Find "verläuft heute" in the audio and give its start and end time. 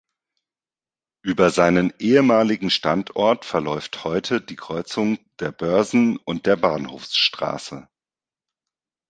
3.45-4.41